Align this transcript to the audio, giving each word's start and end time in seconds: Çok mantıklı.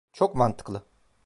Çok 0.13 0.35
mantıklı. 0.35 0.83